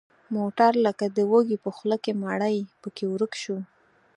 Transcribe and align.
موټر 0.35 0.71
لکه 0.85 1.05
د 1.15 1.17
وږي 1.31 1.57
په 1.63 1.69
خوله 1.75 1.97
کې 2.03 2.11
مړۍ 2.23 2.57
پکې 2.81 3.05
ورک 3.11 3.33
شو. 3.41 3.57